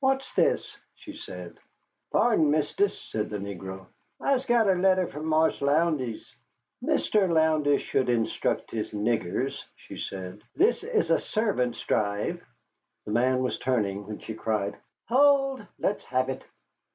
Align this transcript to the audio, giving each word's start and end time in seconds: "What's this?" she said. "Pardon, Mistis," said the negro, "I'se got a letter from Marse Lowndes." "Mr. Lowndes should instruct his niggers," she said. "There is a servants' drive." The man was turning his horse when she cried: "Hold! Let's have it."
"What's 0.00 0.34
this?" 0.34 0.76
she 0.94 1.14
said. 1.16 1.56
"Pardon, 2.12 2.50
Mistis," 2.50 2.92
said 3.10 3.30
the 3.30 3.38
negro, 3.38 3.86
"I'se 4.20 4.44
got 4.44 4.68
a 4.68 4.74
letter 4.74 5.06
from 5.06 5.24
Marse 5.24 5.62
Lowndes." 5.62 6.30
"Mr. 6.84 7.26
Lowndes 7.32 7.80
should 7.80 8.10
instruct 8.10 8.70
his 8.72 8.90
niggers," 8.92 9.64
she 9.76 9.96
said. 9.96 10.42
"There 10.54 10.68
is 10.68 11.10
a 11.10 11.18
servants' 11.18 11.80
drive." 11.86 12.44
The 13.06 13.12
man 13.12 13.42
was 13.42 13.58
turning 13.58 14.00
his 14.00 14.00
horse 14.00 14.08
when 14.10 14.18
she 14.18 14.34
cried: 14.34 14.76
"Hold! 15.08 15.66
Let's 15.78 16.04
have 16.04 16.28
it." 16.28 16.44